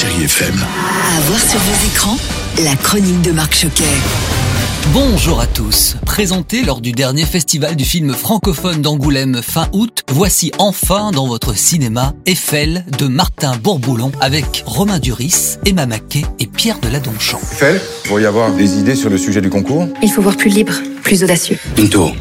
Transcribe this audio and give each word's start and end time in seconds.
Chérie 0.00 0.26
FM. 0.26 0.54
À 0.54 1.20
voir 1.22 1.40
sur 1.40 1.58
vos 1.58 1.86
écrans, 1.88 2.16
la 2.62 2.76
chronique 2.76 3.20
de 3.22 3.32
Marc 3.32 3.52
Choquet. 3.52 3.82
Bonjour 4.92 5.40
à 5.40 5.46
tous. 5.48 5.96
Présenté 6.06 6.62
lors 6.62 6.80
du 6.80 6.92
dernier 6.92 7.24
festival 7.24 7.74
du 7.74 7.84
film 7.84 8.14
francophone 8.14 8.80
d'Angoulême 8.80 9.42
fin 9.42 9.66
août, 9.72 10.04
voici 10.08 10.52
enfin 10.58 11.10
dans 11.10 11.26
votre 11.26 11.56
cinéma 11.56 12.14
Eiffel 12.26 12.84
de 12.96 13.08
Martin 13.08 13.56
Bourboulon 13.56 14.12
avec 14.20 14.62
Romain 14.66 15.00
Duris, 15.00 15.56
Emma 15.66 15.86
Maquet 15.86 16.22
et 16.38 16.46
Pierre 16.46 16.78
de 16.78 16.90
Ladonchamp. 16.90 17.40
Eiffel, 17.50 17.80
pour 18.04 18.20
y 18.20 18.24
avoir 18.24 18.52
des 18.52 18.78
idées 18.78 18.94
sur 18.94 19.10
le 19.10 19.18
sujet 19.18 19.40
du 19.40 19.50
concours? 19.50 19.88
Il 20.00 20.12
faut 20.12 20.22
voir 20.22 20.36
plus 20.36 20.50
libre, 20.50 20.74
plus 21.02 21.24
audacieux. 21.24 21.58
Une 21.76 21.90
tour. 21.90 22.14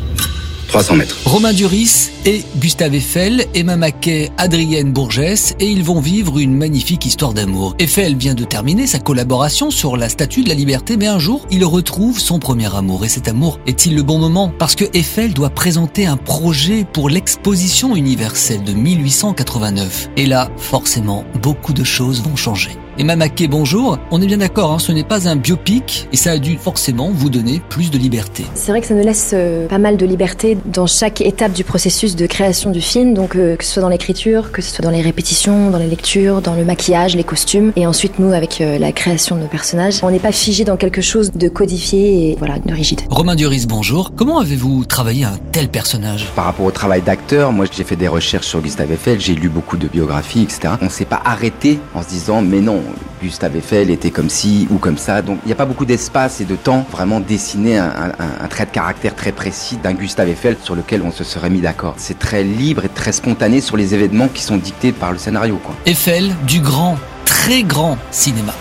300 0.67 0.95
mètres. 0.95 1.17
Romain 1.25 1.53
Duris 1.53 2.11
et 2.25 2.43
Gustave 2.57 2.95
Eiffel, 2.95 3.45
Emma 3.53 3.77
Maquet, 3.77 4.31
Adrienne 4.37 4.91
Bourgès 4.91 5.55
et 5.59 5.67
ils 5.67 5.83
vont 5.83 5.99
vivre 5.99 6.39
une 6.39 6.53
magnifique 6.53 7.05
histoire 7.05 7.33
d'amour. 7.33 7.75
Eiffel 7.79 8.15
vient 8.15 8.33
de 8.33 8.43
terminer 8.43 8.87
sa 8.87 8.99
collaboration 8.99 9.71
sur 9.71 9.97
la 9.97 10.09
Statue 10.09 10.43
de 10.43 10.49
la 10.49 10.55
Liberté 10.55 10.97
mais 10.97 11.07
un 11.07 11.19
jour 11.19 11.45
il 11.51 11.63
retrouve 11.65 12.19
son 12.19 12.39
premier 12.39 12.73
amour 12.75 13.05
et 13.05 13.09
cet 13.09 13.27
amour 13.27 13.59
est-il 13.65 13.95
le 13.95 14.03
bon 14.03 14.19
moment? 14.19 14.51
Parce 14.59 14.75
que 14.75 14.85
Eiffel 14.93 15.33
doit 15.33 15.49
présenter 15.49 16.05
un 16.05 16.17
projet 16.17 16.85
pour 16.91 17.09
l'exposition 17.09 17.95
universelle 17.95 18.63
de 18.63 18.73
1889 18.73 20.09
et 20.17 20.25
là 20.25 20.49
forcément 20.57 21.25
beaucoup 21.41 21.73
de 21.73 21.83
choses 21.83 22.21
vont 22.21 22.35
changer. 22.35 22.77
Emma 22.99 23.15
Maquet, 23.15 23.47
bonjour. 23.47 23.99
On 24.09 24.19
est 24.23 24.25
bien 24.25 24.37
d'accord, 24.37 24.71
hein, 24.71 24.79
ce 24.79 24.91
n'est 24.91 25.03
pas 25.03 25.29
un 25.29 25.35
biopic 25.35 26.07
et 26.11 26.17
ça 26.17 26.31
a 26.31 26.39
dû 26.39 26.57
forcément 26.57 27.11
vous 27.13 27.29
donner 27.29 27.61
plus 27.69 27.91
de 27.91 27.97
liberté. 27.99 28.43
C'est 28.55 28.71
vrai 28.71 28.81
que 28.81 28.87
ça 28.87 28.95
nous 28.95 29.03
laisse 29.03 29.31
euh, 29.35 29.67
pas 29.67 29.77
mal 29.77 29.97
de 29.97 30.05
liberté 30.07 30.57
dans 30.65 30.87
chaque 30.87 31.21
étape 31.21 31.53
du 31.53 31.63
processus 31.63 32.15
de 32.15 32.25
création 32.25 32.71
du 32.71 32.81
film, 32.81 33.13
donc 33.13 33.35
euh, 33.35 33.55
que 33.55 33.63
ce 33.63 33.73
soit 33.73 33.83
dans 33.83 33.89
l'écriture, 33.89 34.51
que 34.51 34.63
ce 34.63 34.73
soit 34.73 34.83
dans 34.83 34.89
les 34.89 35.01
répétitions, 35.01 35.69
dans 35.69 35.77
les 35.77 35.85
lectures, 35.85 36.41
dans 36.41 36.55
le 36.55 36.65
maquillage, 36.65 37.15
les 37.15 37.23
costumes, 37.23 37.71
et 37.75 37.85
ensuite 37.85 38.17
nous 38.17 38.33
avec 38.33 38.61
euh, 38.61 38.79
la 38.79 38.91
création 38.91 39.35
de 39.35 39.41
nos 39.41 39.47
personnages. 39.47 39.99
On 40.01 40.09
n'est 40.09 40.17
pas 40.17 40.31
figé 40.31 40.63
dans 40.63 40.77
quelque 40.77 41.01
chose 41.01 41.31
de 41.33 41.49
codifié 41.49 42.31
et 42.31 42.35
voilà, 42.39 42.57
de 42.57 42.73
rigide. 42.73 43.01
Romain 43.11 43.35
Duris, 43.35 43.67
bonjour. 43.69 44.11
Comment 44.15 44.39
avez-vous 44.39 44.85
travaillé 44.85 45.23
un 45.23 45.37
tel 45.51 45.69
personnage? 45.69 46.31
Par 46.35 46.45
rapport 46.45 46.65
au 46.65 46.71
travail 46.71 47.03
d'acteur, 47.03 47.51
moi 47.51 47.67
j'ai 47.71 47.83
fait 47.83 47.95
des 47.95 48.07
recherches 48.07 48.47
sur 48.47 48.59
Gustave 48.59 48.91
Eiffel, 48.91 49.19
j'ai 49.19 49.35
lu 49.35 49.49
beaucoup 49.49 49.77
de 49.77 49.87
biographies, 49.87 50.41
etc. 50.41 50.73
On 50.81 50.89
s'est 50.89 51.05
pas 51.05 51.21
arrêté 51.23 51.77
en 51.93 52.01
se 52.01 52.09
disant 52.09 52.41
mais 52.41 52.59
non, 52.59 52.81
Gustave 53.21 53.55
Eiffel 53.55 53.89
était 53.89 54.11
comme 54.11 54.29
ci 54.29 54.67
ou 54.69 54.77
comme 54.77 54.97
ça. 54.97 55.21
Donc 55.21 55.39
il 55.43 55.47
n'y 55.47 55.53
a 55.53 55.55
pas 55.55 55.65
beaucoup 55.65 55.85
d'espace 55.85 56.41
et 56.41 56.45
de 56.45 56.55
temps 56.55 56.85
vraiment 56.91 57.19
dessiner 57.19 57.77
un, 57.77 58.47
trait 58.49 58.65
de 58.65 58.71
caractère 58.71 59.15
très 59.15 59.31
précis 59.31 59.77
d'un 59.77 59.93
Gustave 59.93 60.29
Eiffel 60.29 60.57
sur 60.61 60.75
lequel 60.75 61.01
on 61.01 61.11
se 61.11 61.23
serait 61.23 61.49
mis 61.49 61.61
d'accord. 61.61 61.95
C'est 61.97 62.19
très 62.19 62.43
libre 62.43 62.85
et 62.85 62.89
très 62.89 63.11
spontané 63.11 63.61
sur 63.61 63.77
les 63.77 63.93
événements 63.93 64.27
qui 64.27 64.43
sont 64.43 64.57
dictés 64.57 64.91
par 64.91 65.11
le 65.11 65.17
scénario. 65.17 65.59
Eiffel 65.85 66.33
du 66.45 66.59
grand, 66.59 66.97
très 67.25 67.63
grand 67.63 67.97
cinéma. 68.11 68.53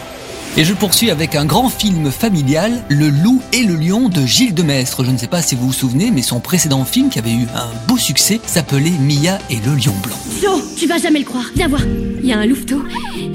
Et 0.59 0.65
je 0.65 0.73
poursuis 0.73 1.11
avec 1.11 1.35
un 1.35 1.45
grand 1.45 1.69
film 1.69 2.11
familial, 2.11 2.83
Le 2.89 3.11
Loup 3.11 3.43
et 3.53 3.63
le 3.63 3.75
Lion 3.75 4.09
de 4.09 4.25
Gilles 4.25 4.55
Demestre. 4.55 5.05
Je 5.05 5.11
ne 5.11 5.19
sais 5.19 5.27
pas 5.27 5.43
si 5.43 5.55
vous 5.55 5.67
vous 5.67 5.73
souvenez, 5.75 6.11
mais 6.11 6.23
son 6.23 6.41
précédent 6.41 6.87
film 6.87 7.11
qui 7.11 7.19
avait 7.19 7.33
eu 7.33 7.47
un 7.55 7.69
beau 7.87 7.99
succès 7.99 8.41
s'appelait 8.47 8.95
Mia 8.99 9.39
et 9.51 9.57
le 9.57 9.75
Lion 9.75 9.93
Blanc. 10.03 10.17
Flo, 10.41 10.63
tu 10.75 10.87
vas 10.87 10.97
jamais 10.97 11.19
le 11.19 11.27
croire. 11.27 11.45
Viens 11.55 11.69
voir. 11.69 11.83
Il 12.21 12.25
y 12.25 12.33
a 12.33 12.39
un 12.39 12.47
louveteau, 12.47 12.83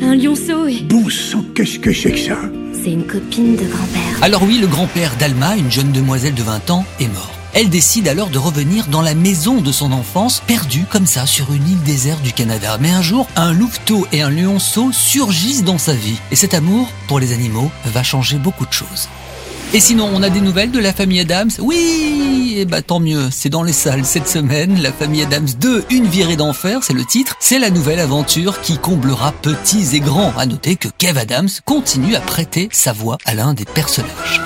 un 0.01 0.15
lionceau 0.15 0.65
et. 0.65 0.81
Bon 0.81 1.07
sang, 1.09 1.45
qu'est-ce 1.53 1.77
que 1.77 1.93
c'est 1.93 2.11
que 2.11 2.19
ça? 2.19 2.37
C'est 2.83 2.91
une 2.91 3.05
copine 3.05 3.55
de 3.55 3.65
grand-père. 3.65 4.23
Alors 4.23 4.41
oui, 4.41 4.57
le 4.59 4.65
grand-père 4.65 5.15
d'Alma, 5.17 5.55
une 5.57 5.71
jeune 5.71 5.91
demoiselle 5.91 6.33
de 6.33 6.41
20 6.41 6.71
ans, 6.71 6.85
est 6.99 7.07
mort. 7.07 7.40
Elle 7.53 7.69
décide 7.69 8.07
alors 8.07 8.29
de 8.29 8.37
revenir 8.37 8.87
dans 8.87 9.01
la 9.01 9.13
maison 9.13 9.59
de 9.59 9.71
son 9.73 9.91
enfance, 9.91 10.41
perdue 10.47 10.85
comme 10.89 11.05
ça 11.05 11.25
sur 11.25 11.51
une 11.51 11.67
île 11.67 11.83
déserte 11.83 12.21
du 12.21 12.31
Canada. 12.31 12.77
Mais 12.79 12.91
un 12.91 13.01
jour, 13.01 13.27
un 13.35 13.51
louveteau 13.51 14.07
et 14.13 14.21
un 14.21 14.29
lionceau 14.29 14.91
surgissent 14.93 15.65
dans 15.65 15.77
sa 15.77 15.93
vie. 15.93 16.17
Et 16.31 16.37
cet 16.37 16.53
amour 16.53 16.89
pour 17.07 17.19
les 17.19 17.33
animaux 17.33 17.69
va 17.85 18.03
changer 18.03 18.37
beaucoup 18.37 18.65
de 18.65 18.71
choses. 18.71 19.09
Et 19.73 19.79
sinon, 19.79 20.09
on 20.13 20.23
a 20.23 20.29
des 20.29 20.41
nouvelles 20.41 20.71
de 20.71 20.79
la 20.79 20.93
famille 20.93 21.19
Adams? 21.19 21.49
Oui 21.59 22.55
Eh 22.57 22.65
bah 22.65 22.81
tant 22.81 22.99
mieux, 22.99 23.29
c'est 23.31 23.49
dans 23.49 23.63
les 23.63 23.73
salles 23.73 24.05
cette 24.05 24.27
semaine. 24.27 24.81
La 24.81 24.91
famille 24.91 25.21
Adams 25.21 25.47
2, 25.59 25.85
une 25.91 26.07
virée 26.07 26.35
d'enfer, 26.35 26.79
c'est 26.83 26.93
le 26.93 27.05
titre. 27.05 27.35
C'est 27.39 27.59
la 27.59 27.69
nouvelle 27.69 27.99
aventure 27.99 28.61
qui 28.61 28.77
comblera 28.77 29.31
petits 29.31 29.95
et 29.95 29.99
grands. 29.99 30.33
À 30.37 30.45
noter 30.45 30.75
que 30.75 30.89
Kev 30.97 31.17
Adams 31.17 31.49
continue 31.65 32.15
à 32.15 32.21
prêter 32.21 32.67
sa 32.71 32.91
voix 32.91 33.17
à 33.25 33.33
l'un 33.33 33.53
des 33.53 33.65
personnages. 33.65 34.41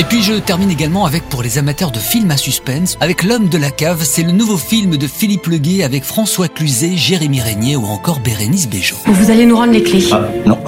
Et 0.00 0.04
puis 0.04 0.22
je 0.22 0.32
termine 0.32 0.70
également 0.70 1.04
avec 1.04 1.24
pour 1.24 1.42
les 1.42 1.58
amateurs 1.58 1.90
de 1.90 1.98
films 1.98 2.30
à 2.30 2.38
suspense, 2.38 2.96
avec 3.02 3.22
L'homme 3.22 3.50
de 3.50 3.58
la 3.58 3.70
cave, 3.70 4.00
c'est 4.02 4.22
le 4.22 4.32
nouveau 4.32 4.56
film 4.56 4.96
de 4.96 5.06
Philippe 5.06 5.46
Leguet 5.46 5.82
avec 5.82 6.04
François 6.04 6.48
Cluzet, 6.48 6.96
Jérémy 6.96 7.42
Régnier 7.42 7.76
ou 7.76 7.84
encore 7.84 8.20
Bérénice 8.20 8.66
Bejo. 8.66 8.96
Vous 9.04 9.30
allez 9.30 9.44
nous 9.44 9.56
rendre 9.56 9.74
les 9.74 9.82
clés. 9.82 10.02
Ah, 10.10 10.22
non. 10.46 10.58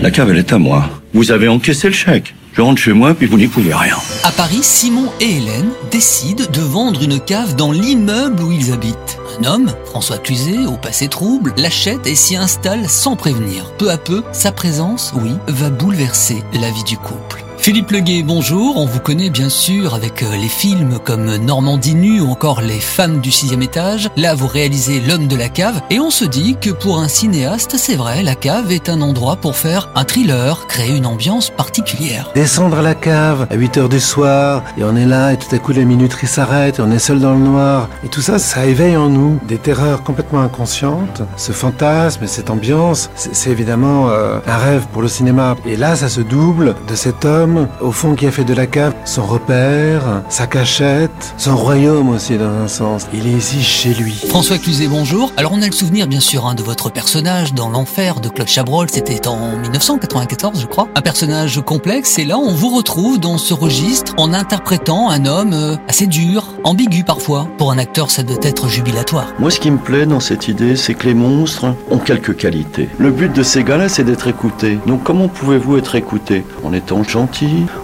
La 0.00 0.10
cave, 0.10 0.30
elle 0.30 0.38
est 0.38 0.54
à 0.54 0.58
moi. 0.58 0.88
Vous 1.12 1.30
avez 1.30 1.48
encaissé 1.48 1.88
le 1.88 1.92
chèque. 1.92 2.34
Je 2.54 2.62
rentre 2.62 2.80
chez 2.80 2.94
moi, 2.94 3.12
puis 3.12 3.26
vous 3.26 3.36
n'y 3.36 3.46
pouvez 3.46 3.74
rien. 3.74 3.98
À 4.24 4.32
Paris, 4.32 4.60
Simon 4.62 5.12
et 5.20 5.36
Hélène 5.36 5.68
décident 5.90 6.44
de 6.50 6.60
vendre 6.62 7.02
une 7.02 7.20
cave 7.20 7.56
dans 7.56 7.72
l'immeuble 7.72 8.42
où 8.42 8.52
ils 8.52 8.72
habitent. 8.72 9.18
Un 9.42 9.44
homme, 9.44 9.70
François 9.84 10.16
Cluzet, 10.16 10.64
au 10.66 10.78
passé 10.78 11.08
trouble, 11.08 11.52
l'achète 11.58 12.06
et 12.06 12.14
s'y 12.14 12.36
installe 12.36 12.88
sans 12.88 13.16
prévenir. 13.16 13.70
Peu 13.76 13.90
à 13.90 13.98
peu, 13.98 14.24
sa 14.32 14.50
présence, 14.50 15.12
oui, 15.14 15.32
va 15.46 15.68
bouleverser 15.68 16.42
la 16.54 16.70
vie 16.70 16.84
du 16.84 16.96
couple. 16.96 17.44
Philippe 17.60 17.90
Leguet, 17.90 18.22
bonjour. 18.22 18.76
On 18.76 18.86
vous 18.86 19.00
connaît 19.00 19.30
bien 19.30 19.48
sûr 19.48 19.92
avec 19.94 20.22
euh, 20.22 20.36
les 20.36 20.48
films 20.48 20.98
comme 21.04 21.36
Normandie 21.36 21.96
nue 21.96 22.20
ou 22.20 22.30
encore 22.30 22.62
Les 22.62 22.78
femmes 22.78 23.20
du 23.20 23.30
sixième 23.30 23.62
étage. 23.62 24.08
Là, 24.16 24.34
vous 24.34 24.46
réalisez 24.46 25.00
L'homme 25.00 25.26
de 25.26 25.36
la 25.36 25.48
cave 25.48 25.82
et 25.90 25.98
on 25.98 26.08
se 26.10 26.24
dit 26.24 26.56
que 26.60 26.70
pour 26.70 26.98
un 26.98 27.08
cinéaste, 27.08 27.74
c'est 27.76 27.96
vrai, 27.96 28.22
la 28.22 28.36
cave 28.36 28.70
est 28.70 28.88
un 28.88 29.02
endroit 29.02 29.36
pour 29.36 29.56
faire 29.56 29.90
un 29.96 30.04
thriller, 30.04 30.66
créer 30.68 30.96
une 30.96 31.04
ambiance 31.04 31.50
particulière. 31.50 32.30
Descendre 32.34 32.78
à 32.78 32.82
la 32.82 32.94
cave 32.94 33.46
à 33.50 33.54
8 33.54 33.76
heures 33.78 33.88
du 33.88 34.00
soir, 34.00 34.62
et 34.78 34.84
on 34.84 34.96
est 34.96 35.06
là, 35.06 35.32
et 35.32 35.36
tout 35.36 35.54
à 35.54 35.58
coup 35.58 35.72
la 35.72 35.84
minuterie 35.84 36.26
s'arrête, 36.26 36.78
et 36.78 36.82
on 36.82 36.90
est 36.90 36.98
seul 36.98 37.20
dans 37.20 37.34
le 37.34 37.40
noir. 37.40 37.88
Et 38.04 38.08
tout 38.08 38.22
ça, 38.22 38.38
ça 38.38 38.66
éveille 38.66 38.96
en 38.96 39.08
nous 39.08 39.38
des 39.46 39.58
terreurs 39.58 40.04
complètement 40.04 40.40
inconscientes. 40.40 41.22
Ce 41.36 41.52
fantasme 41.52 42.24
et 42.24 42.28
cette 42.28 42.50
ambiance, 42.50 43.10
c'est 43.14 43.50
évidemment 43.50 44.10
euh, 44.10 44.38
un 44.46 44.56
rêve 44.56 44.86
pour 44.92 45.02
le 45.02 45.08
cinéma. 45.08 45.56
Et 45.66 45.76
là, 45.76 45.96
ça 45.96 46.08
se 46.08 46.20
double 46.20 46.74
de 46.88 46.94
cet 46.94 47.24
homme, 47.24 47.47
au 47.80 47.92
fond, 47.92 48.14
qui 48.14 48.26
a 48.26 48.30
fait 48.30 48.44
de 48.44 48.54
la 48.54 48.66
cave 48.66 48.94
son 49.04 49.24
repère, 49.24 50.22
sa 50.28 50.46
cachette, 50.46 51.34
son 51.36 51.56
royaume 51.56 52.10
aussi 52.10 52.36
dans 52.36 52.50
un 52.50 52.68
sens. 52.68 53.06
Il 53.12 53.26
est 53.26 53.32
ici 53.32 53.62
chez 53.62 53.94
lui. 53.94 54.14
François 54.28 54.58
Cluzet, 54.58 54.86
bonjour. 54.88 55.32
Alors 55.36 55.52
on 55.52 55.62
a 55.62 55.66
le 55.66 55.72
souvenir 55.72 56.06
bien 56.06 56.20
sûr 56.20 56.46
hein, 56.46 56.54
de 56.54 56.62
votre 56.62 56.90
personnage 56.90 57.54
dans 57.54 57.68
l'enfer 57.68 58.20
de 58.20 58.28
Claude 58.28 58.48
Chabrol, 58.48 58.88
c'était 58.90 59.26
en 59.26 59.56
1994 59.56 60.60
je 60.60 60.66
crois. 60.66 60.88
Un 60.94 61.00
personnage 61.00 61.60
complexe 61.62 62.18
et 62.18 62.24
là 62.24 62.38
on 62.38 62.52
vous 62.52 62.74
retrouve 62.74 63.18
dans 63.18 63.38
ce 63.38 63.54
registre 63.54 64.14
en 64.18 64.32
interprétant 64.32 65.10
un 65.10 65.26
homme 65.26 65.52
euh, 65.52 65.76
assez 65.88 66.06
dur, 66.06 66.44
ambigu 66.64 67.04
parfois. 67.04 67.48
Pour 67.56 67.72
un 67.72 67.78
acteur 67.78 68.10
ça 68.10 68.22
doit 68.22 68.38
être 68.42 68.68
jubilatoire. 68.68 69.32
Moi, 69.38 69.50
ce 69.50 69.60
qui 69.60 69.70
me 69.70 69.78
plaît 69.78 70.06
dans 70.06 70.20
cette 70.20 70.48
idée, 70.48 70.76
c'est 70.76 70.94
que 70.94 71.06
les 71.06 71.14
monstres 71.14 71.74
ont 71.90 71.98
quelques 71.98 72.36
qualités. 72.36 72.88
Le 72.98 73.10
but 73.10 73.32
de 73.32 73.42
ces 73.42 73.62
gars-là, 73.62 73.88
c'est 73.88 74.04
d'être 74.04 74.28
écoutés. 74.28 74.78
Donc, 74.86 75.02
comment 75.02 75.28
pouvez-vous 75.28 75.78
être 75.78 75.94
écouté 75.94 76.44
En 76.64 76.72
étant 76.72 76.98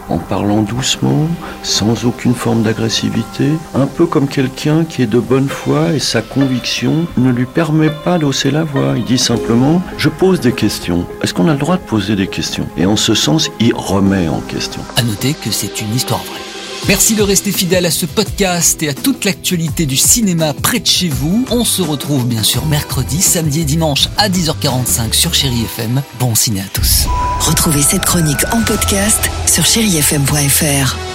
en 0.09 0.19
parlant 0.19 0.63
doucement, 0.63 1.29
sans 1.63 2.05
aucune 2.05 2.35
forme 2.35 2.63
d'agressivité, 2.63 3.49
un 3.75 3.87
peu 3.87 4.07
comme 4.07 4.29
quelqu'un 4.29 4.85
qui 4.85 5.03
est 5.03 5.07
de 5.07 5.19
bonne 5.19 5.49
foi 5.49 5.93
et 5.93 5.99
sa 5.99 6.23
conviction 6.23 7.07
ne 7.17 7.31
lui 7.31 7.47
permet 7.47 7.91
pas 7.91 8.19
d'hausser 8.19 8.51
la 8.51 8.65
voix. 8.65 8.95
Il 8.97 9.05
dit 9.05 9.19
simplement 9.19 9.83
Je 9.97 10.09
pose 10.09 10.41
des 10.41 10.53
questions. 10.53 11.07
Est-ce 11.23 11.35
qu'on 11.35 11.49
a 11.49 11.53
le 11.53 11.59
droit 11.59 11.77
de 11.77 11.83
poser 11.83 12.17
des 12.17 12.27
questions? 12.27 12.67
Et 12.77 12.87
en 12.87 12.97
ce 12.97 13.15
sens, 13.15 13.51
il 13.61 13.75
remet 13.75 14.29
en 14.29 14.41
question. 14.41 14.81
À 14.97 15.03
noter 15.03 15.35
que 15.35 15.51
c'est 15.51 15.81
une 15.81 15.95
histoire 15.95 16.23
vraie. 16.25 16.41
Merci 16.87 17.15
de 17.15 17.23
rester 17.23 17.51
fidèle 17.51 17.87
à 17.87 17.91
ce 17.91 18.05
podcast 18.05 18.83
et 18.83 18.91
à 18.91 18.95
toute 18.95 19.25
l'actualité 19.25 19.87
du 19.87 19.97
cinéma 19.97 20.53
près 20.53 20.81
de 20.81 20.87
chez 20.87 21.09
vous. 21.09 21.47
On 21.51 21.65
se 21.65 21.81
retrouve 21.81 22.27
bien 22.27 22.43
sûr 22.43 22.67
mercredi, 22.67 23.23
samedi 23.23 23.61
et 23.61 23.65
dimanche 23.65 24.09
à 24.19 24.29
10h45 24.29 25.15
sur 25.15 25.33
Chéri 25.33 25.63
FM. 25.63 26.03
Bon 26.19 26.35
ciné 26.35 26.61
à 26.61 26.69
tous. 26.75 27.07
Retrouvez 27.45 27.83
cette 27.83 28.07
chronique 28.07 28.43
en 28.53 28.63
podcast 28.63 29.31
sur 29.47 29.67
chérifm.fr. 29.67 31.14